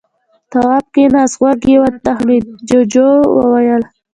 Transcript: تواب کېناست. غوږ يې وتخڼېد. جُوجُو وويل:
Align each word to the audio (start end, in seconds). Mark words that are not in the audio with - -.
تواب 0.51 0.85
کېناست. 0.93 1.35
غوږ 1.39 1.61
يې 1.71 1.77
وتخڼېد. 1.83 2.45
جُوجُو 2.67 3.09
وويل: 3.37 3.83